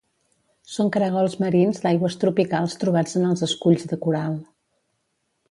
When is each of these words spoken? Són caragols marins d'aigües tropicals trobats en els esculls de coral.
Són 0.75 0.87
caragols 0.95 1.35
marins 1.43 1.81
d'aigües 1.83 2.17
tropicals 2.23 2.75
trobats 2.85 3.15
en 3.21 3.29
els 3.33 3.45
esculls 3.49 3.87
de 3.93 4.01
coral. 4.07 4.41